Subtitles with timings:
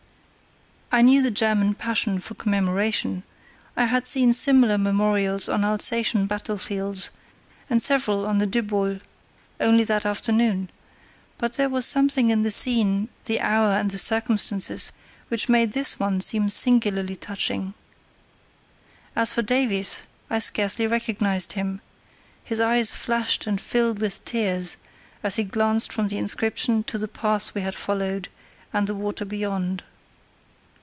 [0.93, 3.23] I knew the German passion for commemoration;
[3.77, 7.11] I had seen similar memorials on Alsatian battlefields,
[7.69, 8.99] and several on the Dybbol
[9.61, 10.69] only that afternoon;
[11.37, 14.91] but there was something in the scene, the hour, and the circumstances,
[15.29, 17.73] which made this one seem singularly touching.
[19.15, 21.79] As for Davies, I scarcely recognised him;
[22.43, 24.75] his eyes flashed and filled with tears
[25.23, 28.27] as he glanced from the inscription to the path we had followed
[28.73, 29.83] and the water beyond.